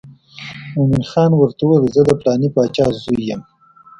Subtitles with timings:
[0.75, 3.41] مومن خان ورته وویل زه د پلانې باچا زوی یم.